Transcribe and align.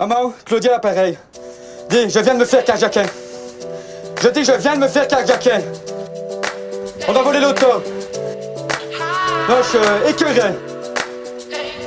Amao, 0.00 0.32
Claudia 0.46 0.70
l'appareil. 0.70 1.18
Dis, 1.90 2.08
je 2.08 2.20
viens 2.20 2.32
de 2.32 2.38
me 2.38 2.46
faire 2.46 2.64
carjaquer. 2.64 3.02
Je 4.22 4.28
dis, 4.28 4.44
je 4.46 4.52
viens 4.52 4.74
de 4.74 4.80
me 4.80 4.88
faire 4.88 5.06
carjaquer. 5.06 5.58
On 7.06 7.14
a 7.14 7.22
volé 7.22 7.38
l'auto. 7.38 7.66
Non, 9.46 9.56
je 9.62 9.68
suis. 9.68 9.78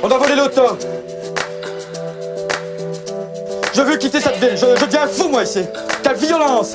On 0.00 0.08
a 0.08 0.16
volé 0.16 0.36
l'auto. 0.36 0.78
Je 3.74 3.82
veux 3.82 3.96
quitter 3.96 4.20
cette 4.20 4.36
ville. 4.36 4.56
Je, 4.56 4.76
je 4.78 4.84
deviens 4.84 5.08
fou, 5.08 5.28
moi, 5.28 5.42
ici. 5.42 5.64
Quelle 6.04 6.14
violence. 6.14 6.74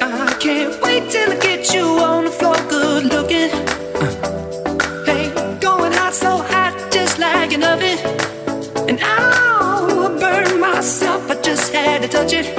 to 12.02 12.08
touch 12.08 12.34
it, 12.34 12.56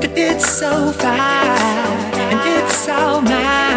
but 0.00 0.10
it's 0.18 0.48
so 0.58 0.90
fine 0.92 1.18
and 2.18 2.40
it's 2.44 2.76
so 2.76 3.20
mad. 3.20 3.67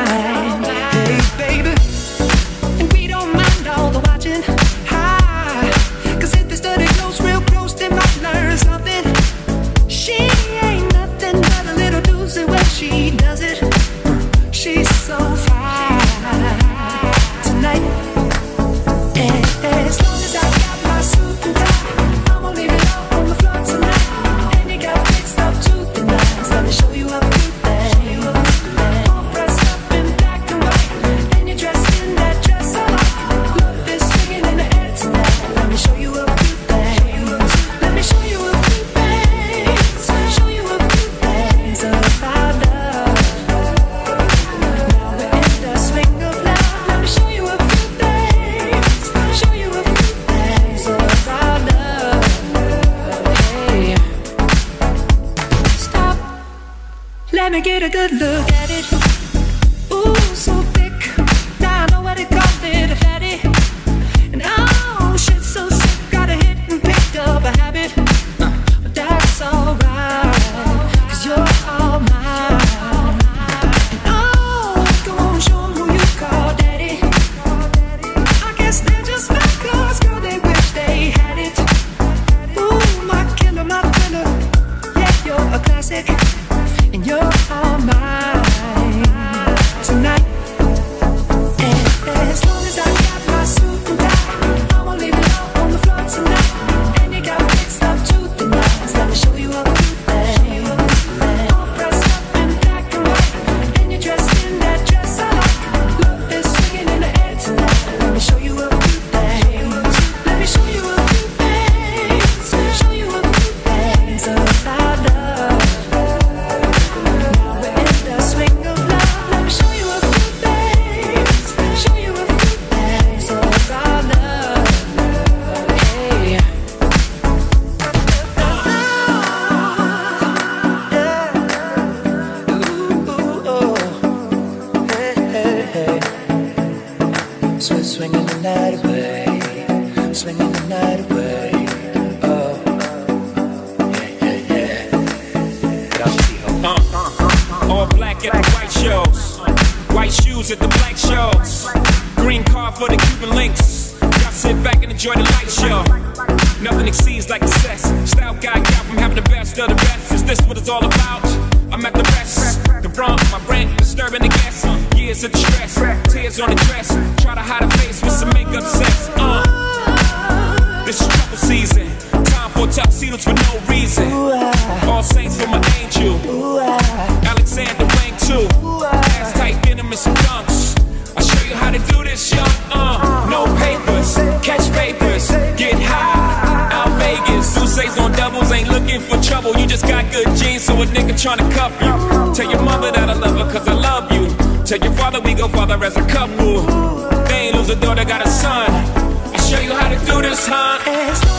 Time 200.42 200.82
hot 200.82 201.31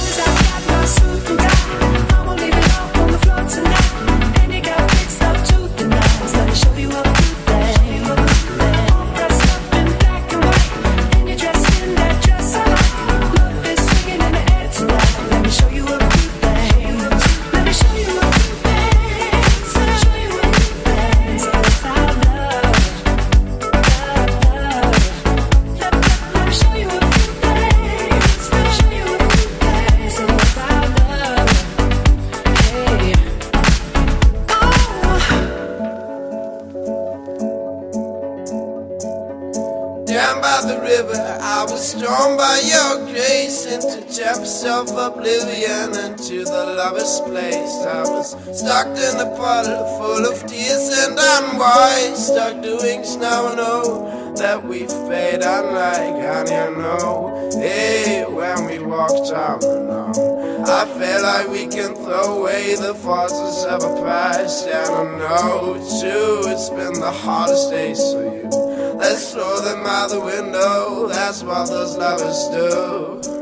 doings 52.60 53.16
now 53.16 53.48
I 53.48 53.54
know 53.54 54.34
that 54.36 54.64
we 54.64 54.80
fade 54.80 55.42
unlike 55.42 55.98
and 56.00 56.48
you 56.48 56.82
know. 56.82 57.50
Hey, 57.54 58.24
when 58.28 58.66
we 58.66 58.78
walk 58.78 59.10
down 59.30 59.62
alone 59.62 60.32
I 60.64 60.84
feel 60.86 61.22
like 61.22 61.48
we 61.48 61.66
can 61.66 61.94
throw 61.94 62.38
away 62.40 62.74
the 62.76 62.94
forces 62.94 63.64
of 63.64 63.82
our 63.82 64.02
past. 64.04 64.66
And 64.66 64.88
I 64.88 65.18
know 65.18 65.74
too, 65.74 66.48
it's 66.48 66.70
been 66.70 66.94
the 66.94 67.10
hardest 67.10 67.70
days 67.70 68.00
for 68.12 68.22
you. 68.22 68.48
Let's 68.96 69.32
throw 69.32 69.60
them 69.60 69.84
out 69.84 70.10
the 70.10 70.20
window, 70.20 71.08
that's 71.08 71.42
what 71.42 71.68
those 71.68 71.96
lovers 71.96 72.48
do. 72.48 73.41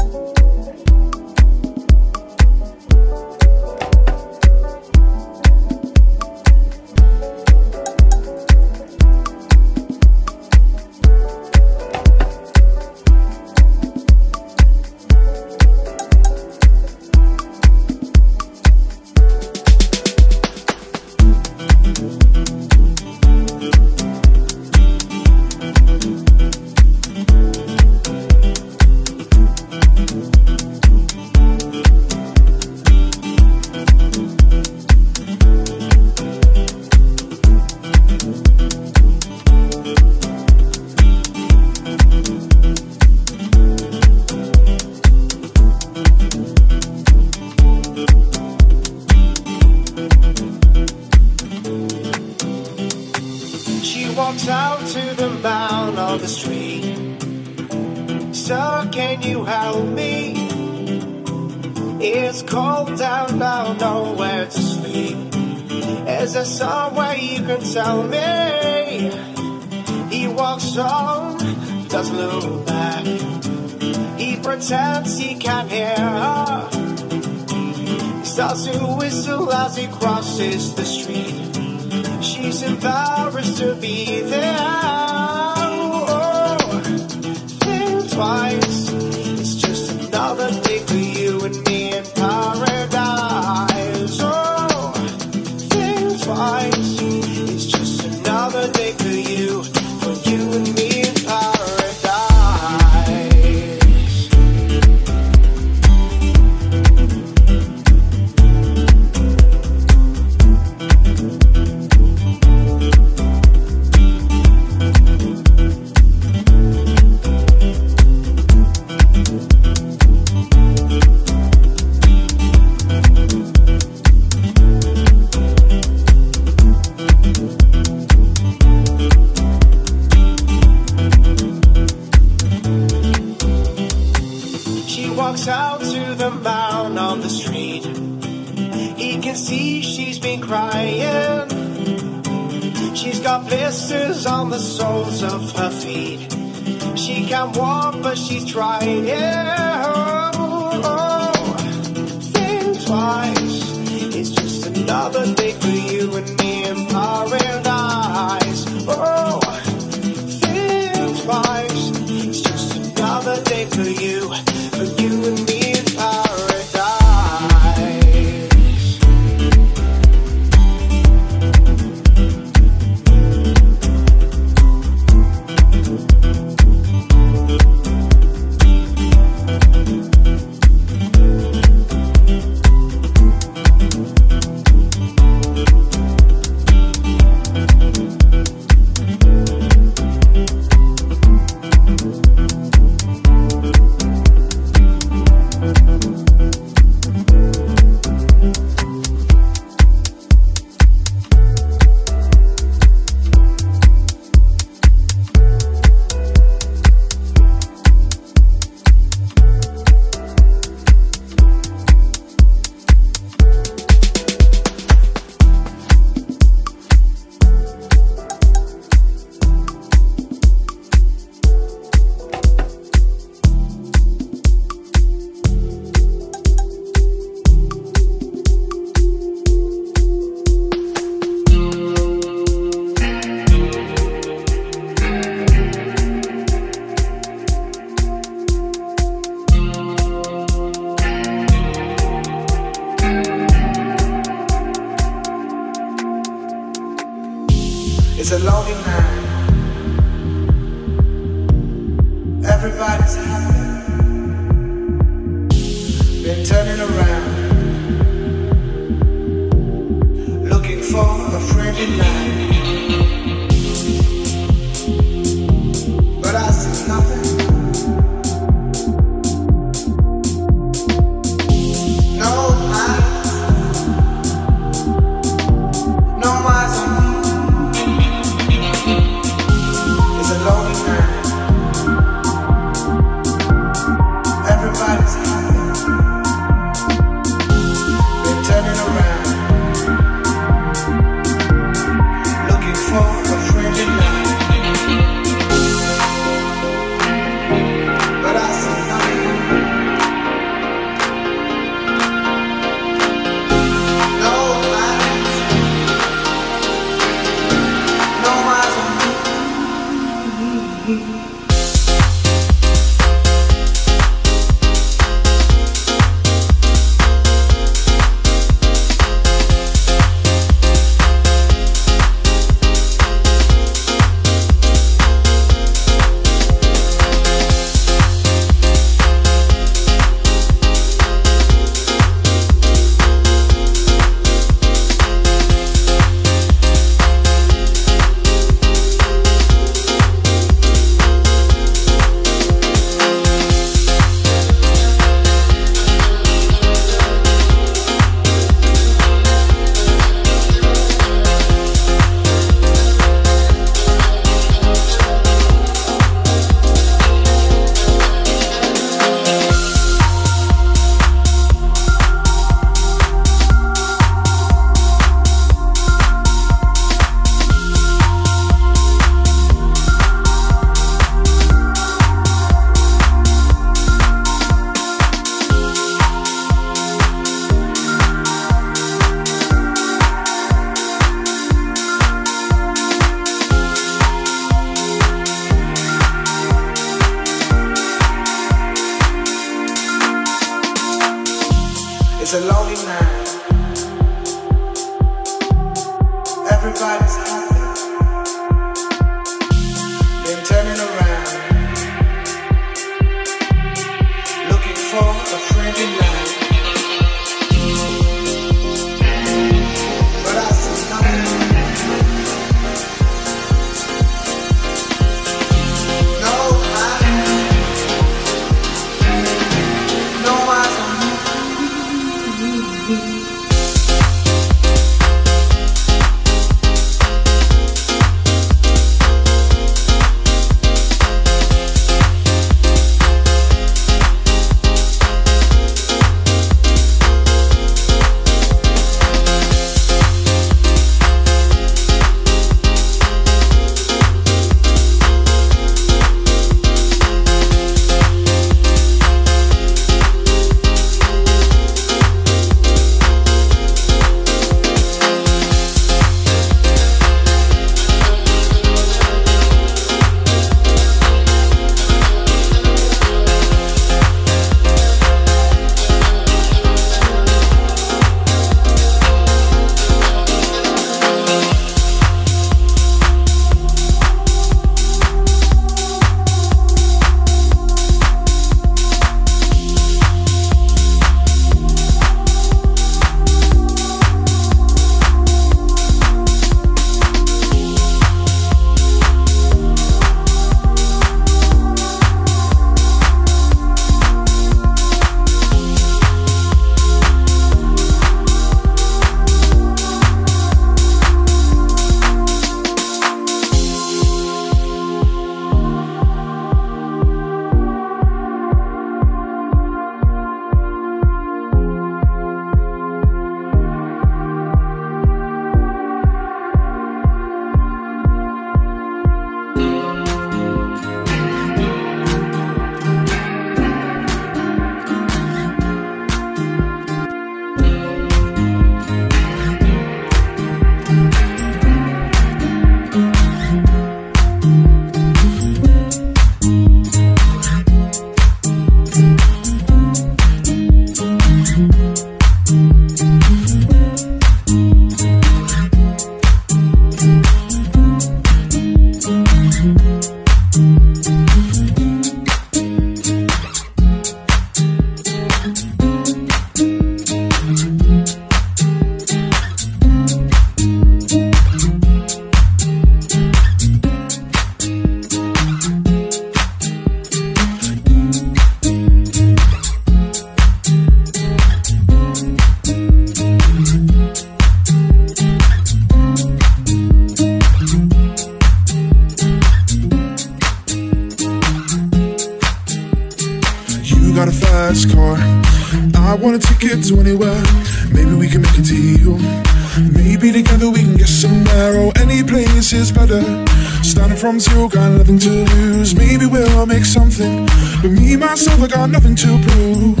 From 594.31 594.39
zero, 594.39 594.69
got 594.69 594.91
nothing 594.93 595.19
to 595.19 595.29
lose. 595.29 595.93
Maybe 595.93 596.25
we'll 596.25 596.65
make 596.65 596.85
something. 596.85 597.47
But 597.81 597.91
me, 597.91 598.15
myself, 598.15 598.61
I 598.61 598.67
got 598.67 598.89
nothing 598.89 599.13
to 599.13 599.37
prove. 599.43 600.00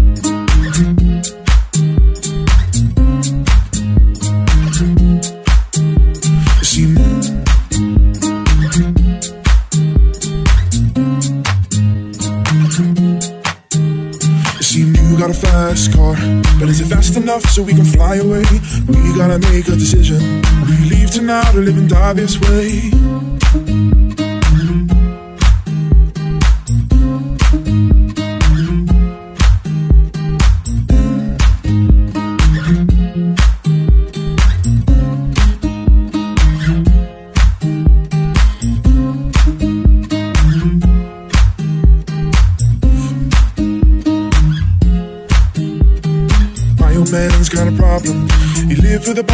Car. 15.71 16.15
But 16.59 16.67
is 16.67 16.81
it 16.81 16.87
fast 16.87 17.15
enough 17.15 17.43
so 17.43 17.63
we 17.63 17.73
can 17.73 17.85
fly 17.85 18.15
away? 18.15 18.43
We 18.87 19.15
gotta 19.15 19.39
make 19.39 19.67
a 19.69 19.75
decision. 19.75 20.41
We 20.67 20.89
leave 20.89 21.11
tonight 21.11 21.55
or 21.55 21.61
live 21.61 21.77
and 21.77 21.87
die 21.89 22.13
this 22.13 22.37
way. 22.41 23.90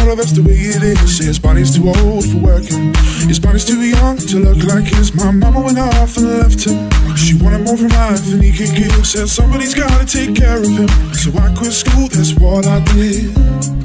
The 0.08 0.14
bottle, 0.14 0.16
that's 0.16 0.32
the 0.32 0.42
way 0.42 0.54
it 0.54 0.82
is. 0.82 1.18
His 1.18 1.38
body's 1.38 1.76
too 1.76 1.88
old 1.88 2.24
for 2.24 2.38
working. 2.38 2.94
His 3.28 3.38
body's 3.38 3.64
too 3.64 3.80
young 3.80 4.16
to 4.16 4.38
look 4.38 4.64
like 4.64 4.84
his. 4.84 5.14
My 5.14 5.30
mama 5.30 5.60
went 5.60 5.78
off 5.78 6.16
and 6.16 6.26
left 6.38 6.64
him. 6.64 6.88
She 7.16 7.34
wanted 7.36 7.64
more 7.64 7.76
from 7.76 7.88
life 7.88 8.24
than 8.24 8.40
he 8.40 8.52
could 8.52 8.74
give. 8.74 9.06
Said 9.06 9.28
somebody's 9.28 9.74
gotta 9.74 10.06
take 10.06 10.34
care 10.34 10.58
of 10.58 10.68
him. 10.68 10.88
So 11.14 11.30
I 11.38 11.54
quit 11.54 11.72
school, 11.72 12.08
that's 12.08 12.34
what 12.34 12.66
I 12.66 12.80
did. 12.94 13.77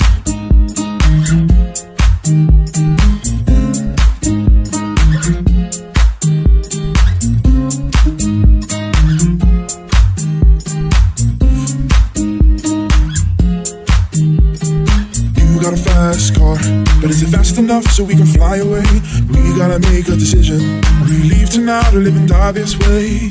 So 17.93 18.03
we 18.03 18.15
can 18.15 18.25
fly 18.25 18.57
away. 18.57 18.83
We 19.29 19.55
gotta 19.55 19.77
make 19.91 20.07
a 20.07 20.15
decision. 20.15 20.81
We 21.05 21.29
leave 21.29 21.51
tonight 21.51 21.93
or 21.93 21.99
live 21.99 22.15
and 22.15 22.27
die 22.27 22.51
this 22.51 22.75
way. 22.79 23.29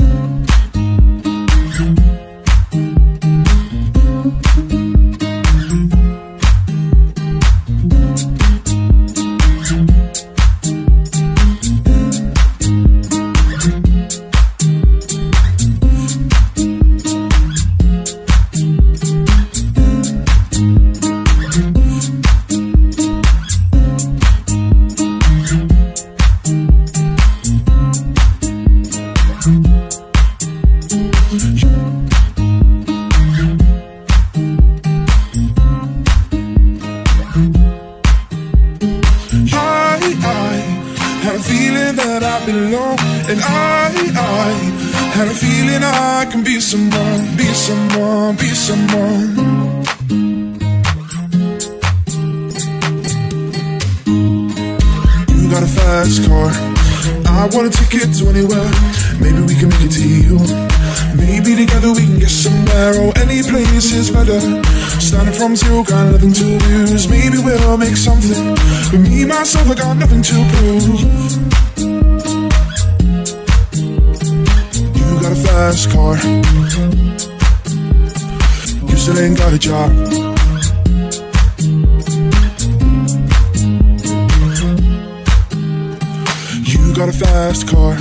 Got 87.03 87.17
a 87.17 87.19
fast 87.19 87.67
car. 87.67 87.95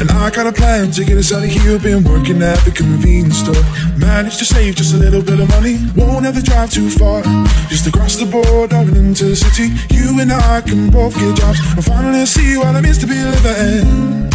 And 0.00 0.10
I 0.12 0.30
got 0.30 0.46
a 0.46 0.52
plan 0.52 0.90
to 0.92 1.04
get 1.04 1.18
us 1.18 1.30
out 1.30 1.44
of 1.44 1.50
here. 1.50 1.78
Been 1.78 2.02
working 2.02 2.40
at 2.40 2.56
the 2.64 2.70
convenience 2.70 3.40
store. 3.40 3.62
Managed 3.98 4.38
to 4.38 4.46
save 4.46 4.76
just 4.76 4.94
a 4.94 4.96
little 4.96 5.20
bit 5.20 5.40
of 5.40 5.48
money. 5.50 5.76
Won't 5.94 6.24
have 6.24 6.36
to 6.36 6.42
drive 6.42 6.70
too 6.70 6.88
far. 6.88 7.22
Just 7.68 7.86
across 7.86 8.16
the 8.16 8.24
board, 8.24 8.70
driving 8.70 8.96
into 8.96 9.26
the 9.26 9.36
city. 9.36 9.68
You 9.94 10.18
and 10.20 10.32
I 10.32 10.62
can 10.62 10.88
both 10.88 11.16
get 11.16 11.36
jobs. 11.36 11.60
And 11.76 11.84
finally 11.84 12.24
see 12.24 12.56
what 12.56 12.74
it 12.74 12.80
means 12.80 12.96
to 13.00 13.06
be 13.06 13.22
living. 13.22 14.30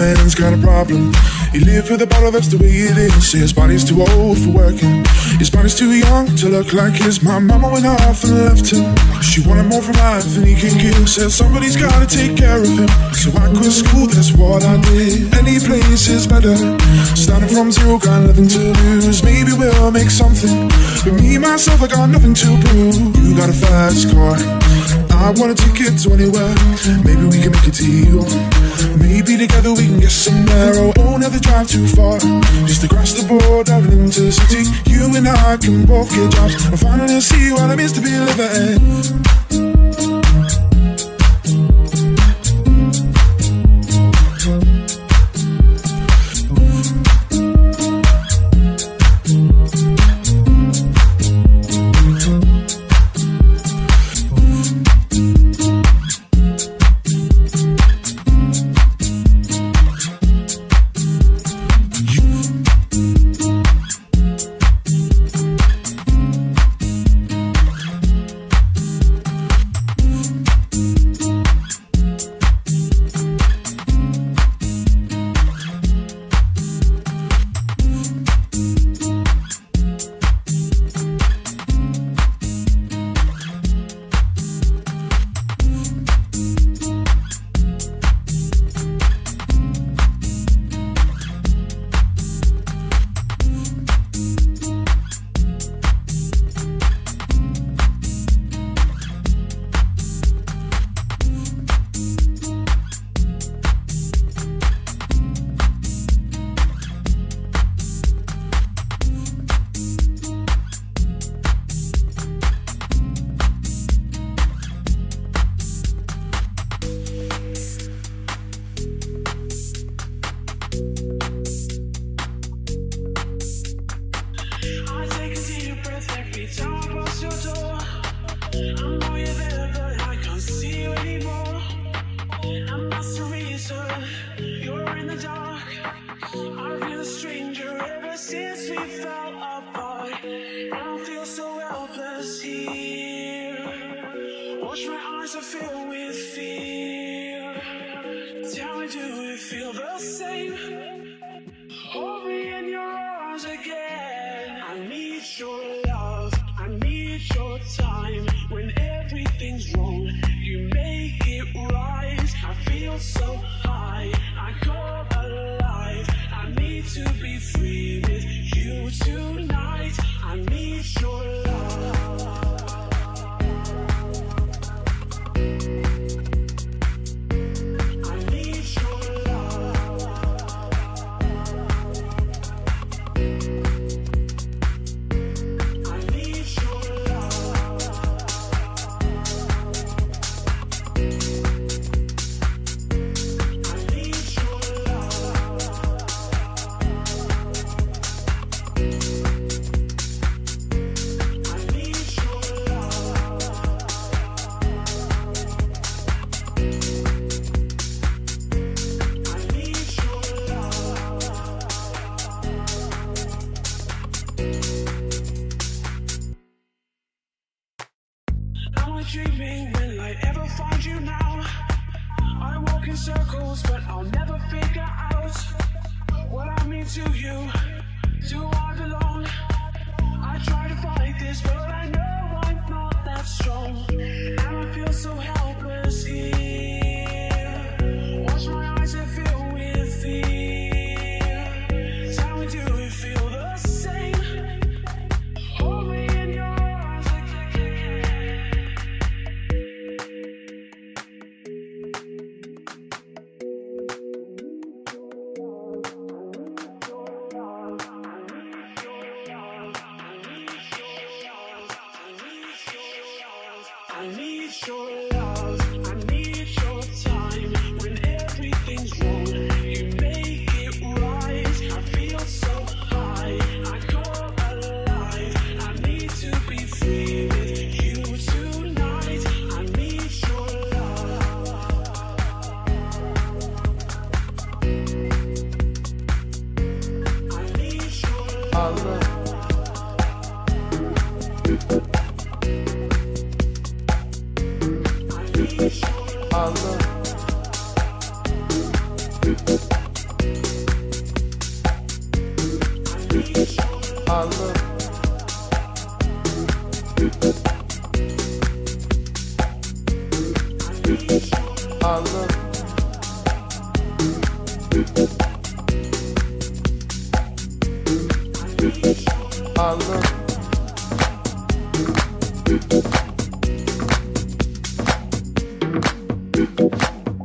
Man's 0.00 0.34
got 0.34 0.54
a 0.54 0.56
problem. 0.56 1.12
He 1.52 1.58
lived 1.58 1.90
with 1.90 2.00
a 2.02 2.06
bottle, 2.06 2.30
that's 2.30 2.46
the 2.46 2.58
way 2.58 2.70
it 2.70 2.96
is. 2.96 3.32
His 3.32 3.52
body's 3.52 3.84
too 3.84 4.02
old 4.02 4.38
for 4.38 4.50
working. 4.50 5.04
His 5.42 5.50
body's 5.50 5.74
too 5.74 5.90
young 5.90 6.26
to 6.36 6.48
look 6.48 6.72
like 6.72 6.94
his. 6.94 7.22
My 7.22 7.40
mama 7.40 7.68
went 7.70 7.86
off 7.86 8.22
and 8.22 8.38
left 8.38 8.70
him. 8.70 8.94
She 9.20 9.42
wanted 9.42 9.66
more 9.66 9.82
from 9.82 9.96
life 9.98 10.24
than 10.30 10.46
he 10.46 10.54
can 10.54 10.78
give. 10.78 11.08
Said 11.08 11.32
somebody's 11.32 11.74
gotta 11.74 12.06
take 12.06 12.36
care 12.36 12.62
of 12.62 12.70
him. 12.70 12.86
So 13.18 13.34
I 13.34 13.50
quit 13.50 13.72
school, 13.72 14.06
that's 14.06 14.32
what 14.32 14.62
I 14.62 14.80
did. 14.94 15.34
Any 15.34 15.58
place 15.58 16.06
is 16.06 16.26
better. 16.26 16.54
Starting 17.18 17.48
from 17.48 17.72
zero, 17.72 17.98
got 17.98 18.22
nothing 18.22 18.46
to 18.46 18.70
lose. 18.86 19.24
Maybe 19.24 19.50
we'll 19.52 19.90
make 19.90 20.10
something. 20.10 20.68
But 21.02 21.14
me, 21.18 21.38
myself, 21.38 21.82
I 21.82 21.88
got 21.88 22.06
nothing 22.10 22.34
to 22.34 22.48
prove. 22.62 23.16
You 23.26 23.34
got 23.36 23.50
a 23.50 23.52
fast 23.52 24.14
car. 24.14 24.38
I 25.20 25.30
want 25.36 25.52
a 25.52 25.54
ticket 25.54 25.98
to 26.00 26.14
anywhere. 26.14 26.54
Maybe 27.04 27.24
we 27.28 27.42
can 27.42 27.52
make 27.52 27.68
a 27.68 27.74
deal. 27.76 28.24
Maybe 28.96 29.36
together 29.36 29.72
we 29.74 29.86
can 29.86 30.00
get 30.00 30.10
somewhere. 30.10 30.72
Oh, 30.76 30.92
oh 30.96 31.10
won't 31.10 31.22
have 31.22 31.34
to 31.34 31.40
drive 31.40 31.68
too 31.68 31.86
far. 31.86 32.18
Just 32.66 32.84
across 32.84 33.12
the 33.12 33.28
board, 33.28 33.66
driving 33.66 34.00
into 34.00 34.22
the 34.22 34.32
city. 34.32 34.64
You 34.90 35.14
and 35.14 35.28
I 35.28 35.58
can 35.58 35.84
both 35.84 36.10
get 36.10 36.32
jobs 36.32 36.64
and 36.64 36.80
finally 36.80 37.20
see 37.20 37.52
what 37.52 37.70
it 37.70 37.76
means 37.76 37.92
to 37.92 38.00
be 38.00 38.16
living. 38.18 39.69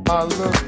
Sunny. 0.06 0.66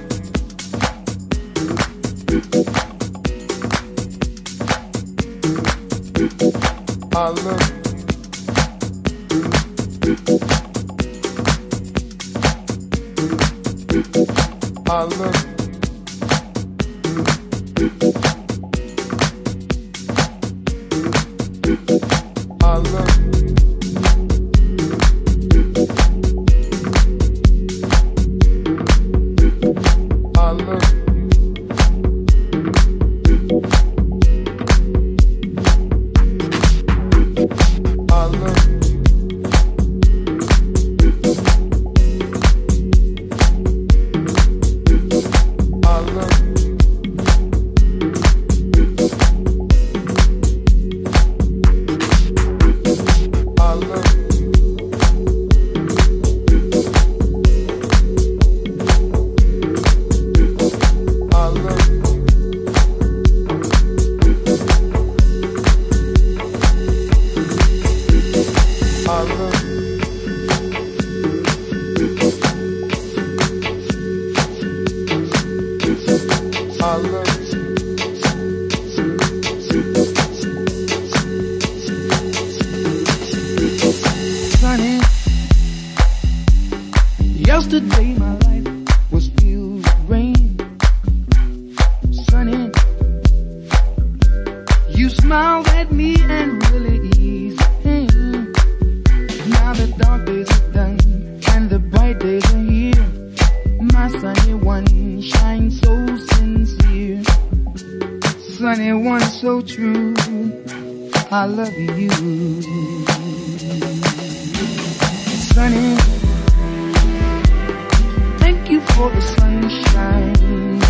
For 118.99 119.11
the 119.11 119.21
sunshine 119.21 120.35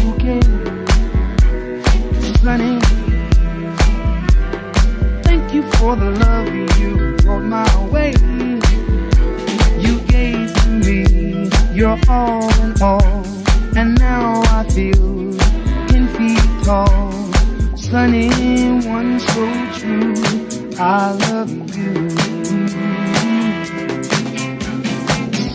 you 0.01 0.11
gave. 0.25 0.45
Sunny, 2.41 2.81
thank 5.25 5.53
you 5.53 5.63
for 5.73 5.95
the 5.95 6.11
love 6.25 6.49
you 6.81 6.93
brought 7.19 7.45
my 7.59 7.71
way. 7.93 8.13
You 9.85 10.01
gave 10.15 10.49
to 10.61 10.69
me 10.87 11.51
your 11.75 11.99
all 12.09 12.49
in 12.65 12.73
all, 12.81 13.27
and 13.77 13.99
now 13.99 14.41
I 14.57 14.65
feel 14.71 15.37
ten 15.89 16.09
feet 16.17 16.49
tall. 16.65 17.13
Sunny, 17.77 18.31
one 18.89 19.21
so 19.21 19.45
true. 19.79 20.15
I 20.79 21.13
love 21.29 21.53
you. 21.77 22.09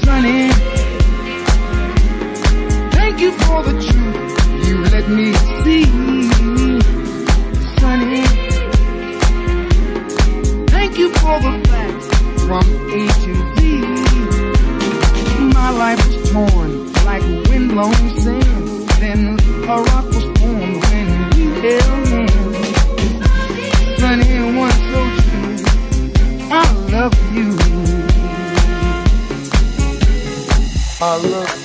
Sunny, 0.03 0.72
you 3.23 3.31
for 3.31 3.63
the 3.63 3.71
truth 3.87 4.67
you 4.67 4.75
let 4.95 5.07
me 5.07 5.31
see. 5.63 5.85
Sunny, 7.79 8.23
thank 10.67 10.97
you 10.97 11.07
for 11.21 11.39
the 11.39 11.53
facts 11.69 12.07
from 12.45 12.65
A 12.97 13.01
to 13.23 13.33
Z. 13.55 13.59
My 15.53 15.69
life 15.69 16.01
was 16.05 16.17
torn 16.31 16.71
like 17.05 17.23
windblown 17.47 18.09
sand. 18.19 18.67
Then 18.99 19.21
a 19.69 19.75
rock 19.89 20.05
was 20.15 20.25
formed 20.37 20.75
when 20.87 21.07
we 21.35 21.43
held 21.63 22.07
hands. 22.09 22.71
Sunny, 24.01 24.33
one 24.63 24.77
so 24.91 25.01
true. 25.23 25.55
I 26.51 26.63
love 26.91 27.15
you. 27.33 27.47
I 30.99 31.17
love 31.17 31.62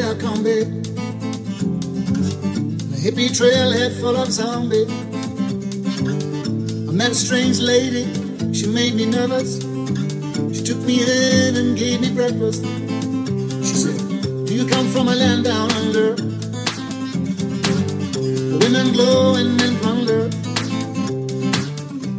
out 0.00 0.18
corned 0.20 0.44
beef. 0.44 0.66
A 2.92 2.98
hippie 3.04 3.30
trailhead 3.30 3.98
full 4.00 4.16
of 4.16 4.30
zombies. 4.30 4.90
I 6.88 6.92
met 6.92 7.12
a 7.12 7.14
strange 7.14 7.60
lady, 7.60 8.04
she 8.52 8.66
made 8.66 8.94
me 8.94 9.06
nervous. 9.06 9.60
She 10.54 10.62
took 10.62 10.78
me 10.78 11.02
in 11.02 11.56
and 11.56 11.78
gave 11.78 12.00
me 12.00 12.12
breakfast. 12.12 12.64
She 13.66 13.74
said, 13.82 13.98
Do 14.46 14.54
you 14.54 14.66
come 14.66 14.88
from 14.88 15.08
a 15.08 15.14
land 15.14 15.44
down 15.44 15.70
under? 15.72 16.14
The 18.50 18.58
women 18.62 18.92
glow 18.92 19.36
and 19.36 19.56
men 19.56 19.76
plunder. 19.78 20.30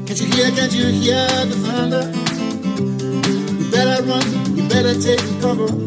Can't 0.06 0.20
you 0.22 0.28
hear, 0.36 0.52
can't 0.52 0.74
you 0.74 0.86
hear 0.88 1.28
the 1.46 1.58
thunder? 1.66 2.04
You 3.60 3.72
better 3.72 4.04
run, 4.04 4.56
you 4.56 4.68
better 4.70 5.00
take 5.00 5.22
cover. 5.42 5.87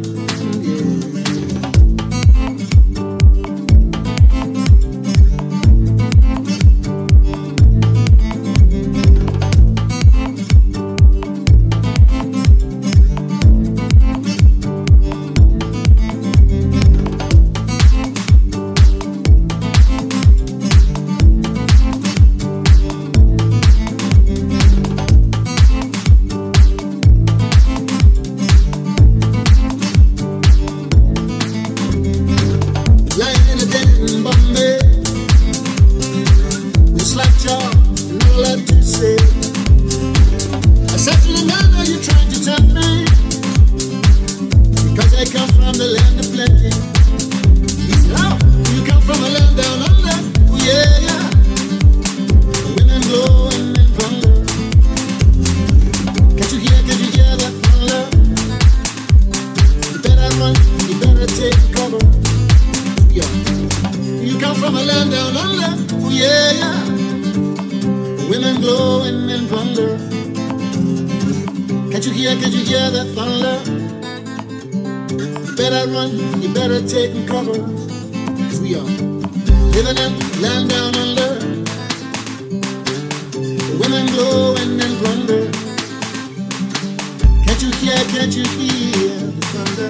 Hear, 88.01 88.09
can't 88.09 88.35
you 88.35 88.45
hear 88.45 89.19
the 89.19 89.47
thunder? 89.53 89.89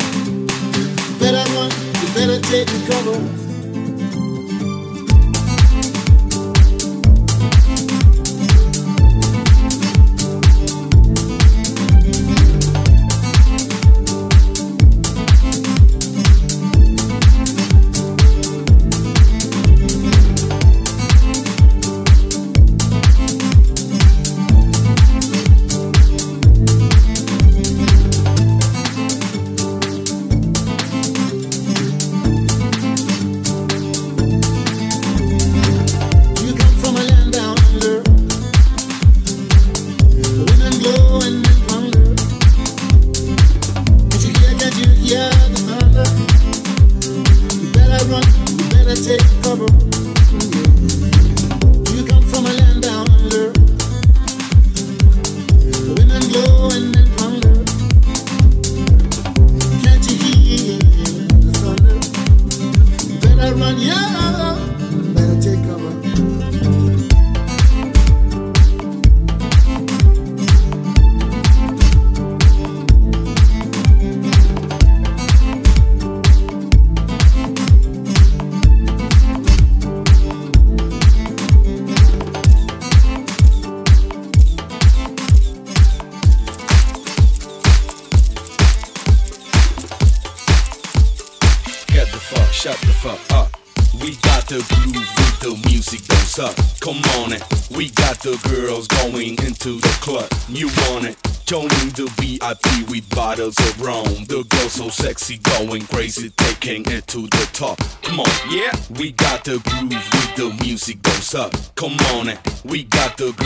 You 0.81 1.19
better 1.21 1.45
run, 1.55 1.71
you 1.71 2.09
better 2.13 2.41
take 2.51 2.67
cover. 2.91 3.50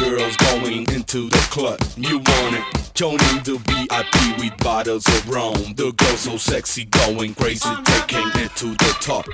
Girls 0.05 0.37
going 0.37 0.85
into 0.93 1.29
the 1.29 1.47
club. 1.51 1.79
You 1.97 2.19
want 2.19 2.57
it? 2.57 2.65
Joining 2.95 3.43
the 3.43 3.57
VIP 3.67 4.39
with 4.39 4.57
bottles 4.59 5.07
of 5.07 5.29
rum. 5.29 5.75
The 5.75 5.93
girls 5.97 6.21
so 6.21 6.37
sexy, 6.37 6.85
going 6.85 7.35
crazy, 7.35 7.69
taking 7.85 8.29
it 8.43 8.55
to 8.57 8.67
the 8.67 8.97
top. 9.01 9.27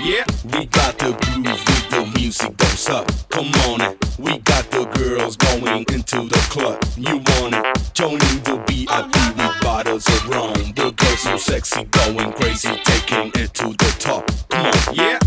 Yeah, 0.00 0.24
we 0.52 0.66
got 0.66 0.98
the 0.98 1.12
groove 1.12 1.46
with 1.46 1.90
the 1.90 2.12
music 2.18 2.56
goes 2.56 2.88
up. 2.88 3.06
Come 3.30 3.52
on 3.68 3.80
it. 3.80 3.96
We 4.18 4.38
got 4.38 4.70
the 4.70 4.84
girls 4.98 5.36
going 5.36 5.84
into 5.92 6.28
the 6.28 6.42
club. 6.50 6.82
You 6.96 7.16
want 7.16 7.54
it? 7.54 7.94
Joining 7.94 8.38
the 8.48 8.56
VIP 8.66 9.14
with 9.36 9.60
bottles 9.62 10.06
of 10.08 10.28
rum. 10.28 10.52
The 10.74 10.92
girls 10.92 11.20
so 11.20 11.36
sexy, 11.36 11.84
going 11.84 12.32
crazy, 12.32 12.74
taking 12.84 13.30
it 13.34 13.54
to 13.54 13.68
the 13.68 13.96
top. 13.98 14.30
Come 14.50 14.66
on, 14.66 14.94
yeah. 14.94 15.18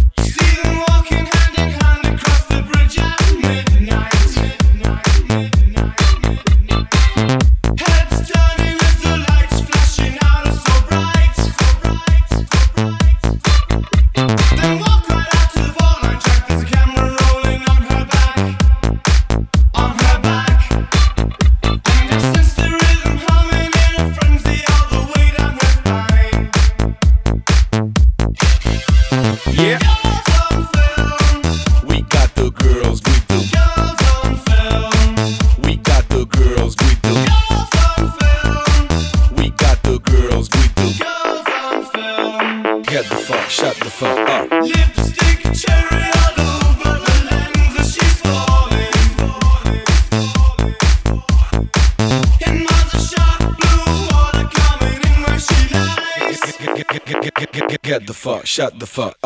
Shut 58.53 58.77
the 58.77 58.85
fuck 58.85 59.17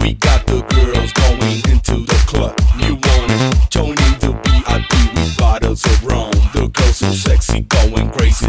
We 0.00 0.14
got 0.14 0.46
the 0.46 0.60
girls 0.74 1.12
going 1.12 1.60
into 1.70 2.04
the 2.06 2.18
club. 2.26 2.56
You 2.78 2.94
want 2.94 3.30
it? 3.30 3.60
The 4.20 4.32
VIP 4.32 5.14
with 5.14 5.36
bottles 5.38 5.84
of 5.84 6.04
rum. 6.04 6.30
The 6.52 6.70
so 6.92 7.10
sexy, 7.12 7.60
going 7.62 8.10
crazy. 8.10 8.46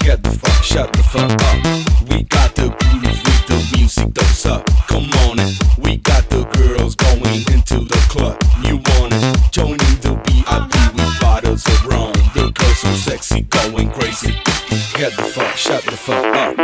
Get 0.00 0.22
the 0.22 0.30
fuck, 0.30 0.62
shut 0.62 0.92
the 0.92 1.02
fuck 1.02 1.30
up. 1.30 2.08
We 2.08 2.22
got 2.24 2.54
the 2.54 2.68
with 2.68 3.46
the 3.46 3.76
music, 3.76 4.08
up. 4.50 4.66
Come 4.88 5.10
on 5.24 5.38
it. 5.38 5.54
We 5.78 5.98
got 5.98 6.28
the 6.30 6.44
girls 6.56 6.94
going 6.94 7.42
into 7.52 7.84
the 7.84 8.00
club. 8.08 8.36
You 8.64 8.76
want 8.76 9.14
it? 9.14 10.02
The 10.02 10.14
VIP 10.26 10.74
with 10.96 11.20
bottles 11.20 11.66
of 11.66 11.86
rum. 11.86 12.12
The 12.34 12.52
so 12.76 12.92
sexy, 12.94 13.42
going 13.42 13.90
crazy. 13.90 14.32
Get 14.96 15.16
the 15.16 15.24
fuck, 15.34 15.56
shut 15.56 15.84
the 15.84 15.96
fuck 15.96 16.24
up. 16.34 16.57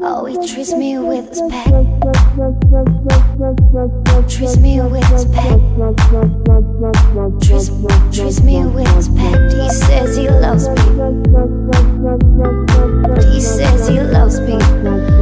Oh, 0.00 0.24
he 0.24 0.34
treats 0.48 0.72
me 0.72 0.98
with 0.98 1.28
respect. 1.28 1.68
Treats 4.30 4.56
me 4.56 4.80
with 4.80 5.10
respect. 5.10 5.60
Treats, 7.42 7.68
treats 8.16 8.40
me 8.40 8.64
with 8.64 8.88
respect. 8.96 9.52
He 9.52 9.68
says 9.68 10.16
he 10.16 10.30
loves 10.30 10.68
me. 10.70 10.74
He 13.30 13.40
says 13.42 13.88
he 13.88 14.00
loves 14.00 14.40
me. 14.40 15.21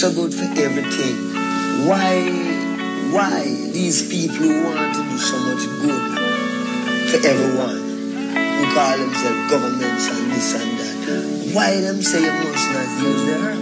so 0.00 0.10
good 0.14 0.32
for 0.32 0.48
everything. 0.58 1.14
Why, 1.86 2.24
why 3.12 3.44
these 3.70 4.08
people 4.08 4.36
who 4.36 4.64
want 4.64 4.94
to 4.96 5.02
do 5.02 5.18
so 5.18 5.38
much 5.40 5.66
good 5.82 6.00
for 7.10 7.18
everyone, 7.28 7.76
who 8.32 8.64
call 8.72 8.96
themselves 8.96 9.50
governments 9.50 10.08
and 10.08 10.32
this 10.32 10.54
and 10.54 10.78
that, 10.78 11.54
why 11.54 11.82
them 11.82 12.00
say 12.00 12.22
you 12.22 12.32
must 12.32 12.70
not 12.72 12.88
use 13.02 13.24
the 13.26 13.34
herb? 13.44 13.60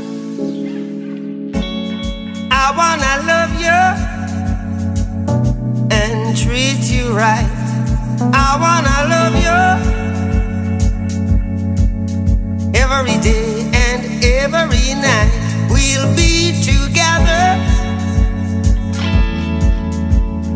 I 2.53 2.70
wanna 2.78 3.14
love 3.26 3.53
you 3.59 3.80
and 5.91 6.36
treat 6.39 6.89
you 6.89 7.11
right. 7.16 7.51
I 8.32 8.57
wanna 8.62 9.09
love 9.11 9.34
you 9.43 9.59
every 12.78 13.18
day 13.24 13.68
and 13.74 14.22
every 14.22 14.95
night 15.03 15.38
we'll 15.70 16.14
be 16.16 16.52
together 16.62 17.44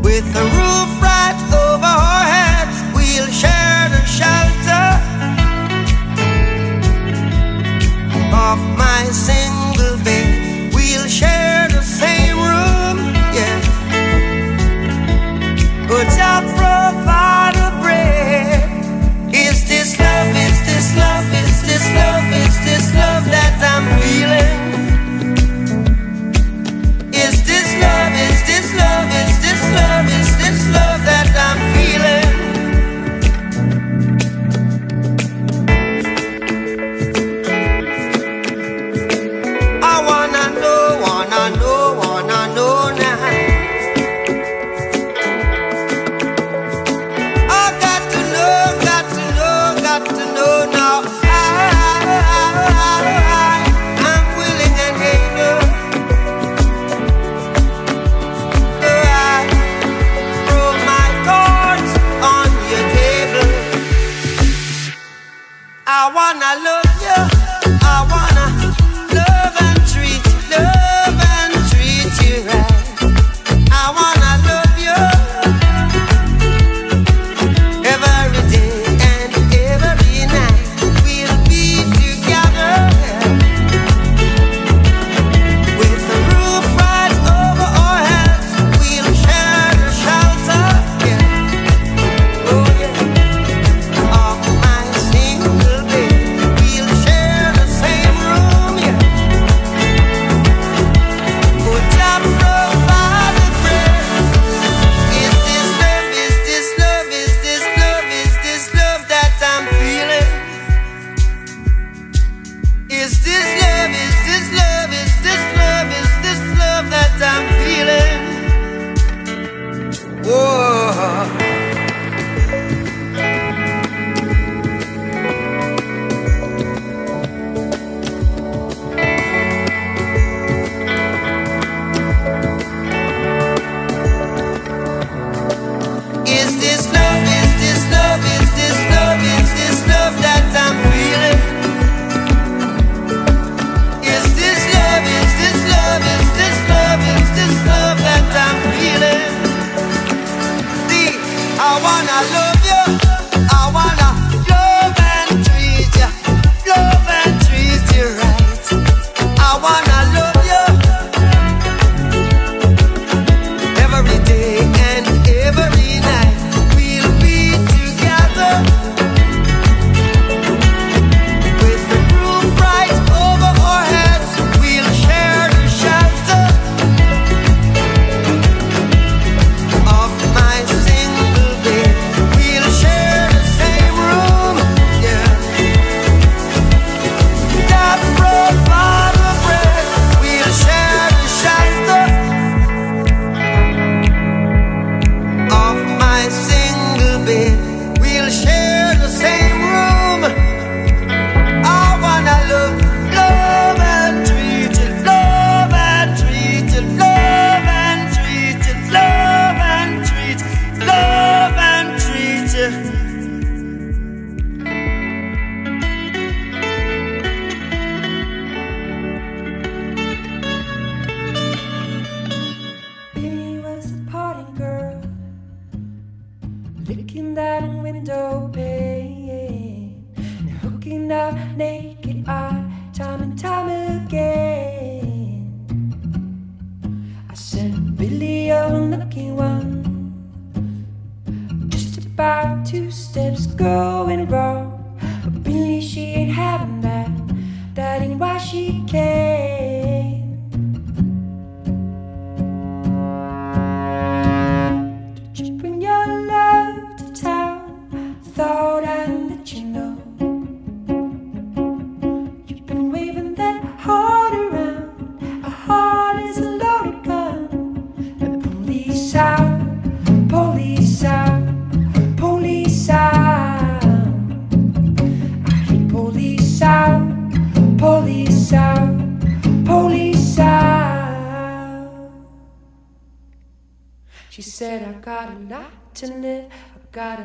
with 0.03 0.27
a 0.37 0.45
roof 0.57 0.91
right 1.03 1.39
over 1.65 1.93
our 2.09 2.25
heads. 2.35 2.77
We'll 2.95 3.31
share 3.43 3.89
the 3.95 4.03
shelter 4.19 4.87
of 8.49 8.59
my 8.77 9.05
single 9.13 9.97
bed. 10.05 10.22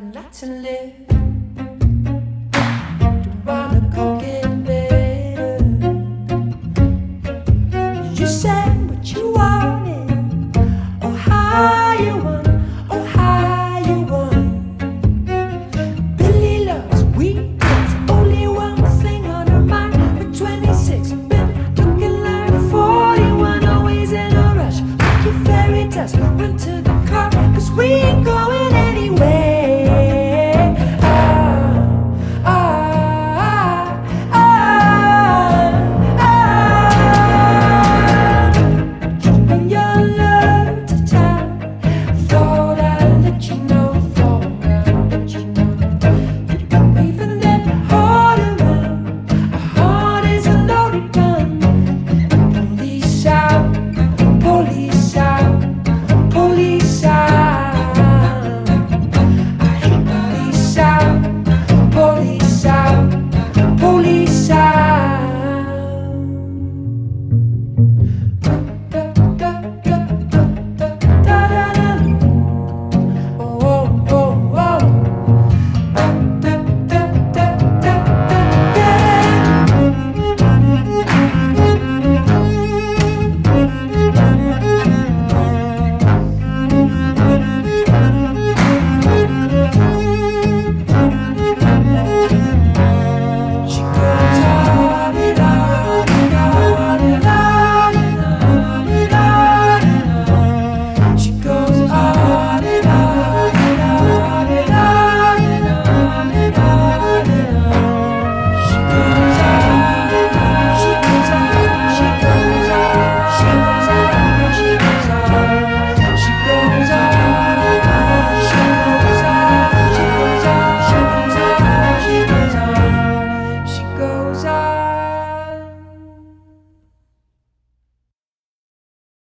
not 0.02 0.32
to 0.34 0.46
live. 0.46 0.94
Don't 2.52 3.46
wanna 3.46 3.82
go 3.96 4.20
get 4.20 4.64
better. 4.66 5.58
You 8.14 8.28
said 8.28 8.90
what 8.90 9.12
you 9.12 9.32
wanted, 9.32 10.58
or 11.04 11.12
how 11.12 11.94
you 12.00 12.16
wanted. 12.18 12.37